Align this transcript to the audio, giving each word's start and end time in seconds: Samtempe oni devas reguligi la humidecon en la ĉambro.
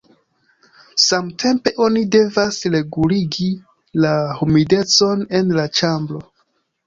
Samtempe 1.01 1.73
oni 1.87 2.01
devas 2.15 2.57
reguligi 2.75 3.49
la 4.05 4.13
humidecon 4.41 5.23
en 5.41 5.53
la 5.59 5.67
ĉambro. 5.81 6.23